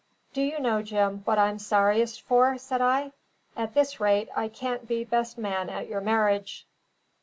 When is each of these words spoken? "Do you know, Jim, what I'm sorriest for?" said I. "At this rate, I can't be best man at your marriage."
"Do 0.33 0.41
you 0.41 0.59
know, 0.59 0.81
Jim, 0.81 1.21
what 1.25 1.37
I'm 1.37 1.59
sorriest 1.59 2.23
for?" 2.23 2.57
said 2.57 2.81
I. 2.81 3.11
"At 3.55 3.75
this 3.75 3.99
rate, 3.99 4.29
I 4.35 4.47
can't 4.47 4.87
be 4.87 5.03
best 5.03 5.37
man 5.37 5.69
at 5.69 5.87
your 5.87 6.01
marriage." 6.01 6.65